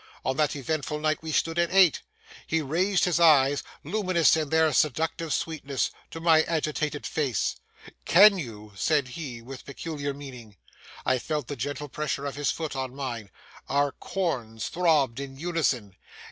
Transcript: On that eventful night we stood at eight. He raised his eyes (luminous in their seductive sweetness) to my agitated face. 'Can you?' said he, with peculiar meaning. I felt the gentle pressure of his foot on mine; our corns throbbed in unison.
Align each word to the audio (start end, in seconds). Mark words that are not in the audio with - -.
On 0.25 0.35
that 0.37 0.55
eventful 0.55 0.99
night 0.99 1.21
we 1.21 1.31
stood 1.31 1.59
at 1.59 1.71
eight. 1.71 2.01
He 2.47 2.59
raised 2.63 3.05
his 3.05 3.19
eyes 3.19 3.61
(luminous 3.83 4.35
in 4.35 4.49
their 4.49 4.73
seductive 4.73 5.31
sweetness) 5.31 5.91
to 6.09 6.19
my 6.19 6.41
agitated 6.41 7.05
face. 7.05 7.57
'Can 8.05 8.39
you?' 8.39 8.71
said 8.75 9.09
he, 9.09 9.43
with 9.43 9.63
peculiar 9.63 10.11
meaning. 10.15 10.57
I 11.05 11.19
felt 11.19 11.45
the 11.45 11.55
gentle 11.55 11.87
pressure 11.87 12.25
of 12.25 12.33
his 12.35 12.49
foot 12.49 12.75
on 12.75 12.95
mine; 12.95 13.29
our 13.69 13.91
corns 13.91 14.69
throbbed 14.69 15.19
in 15.19 15.35
unison. 15.37 15.95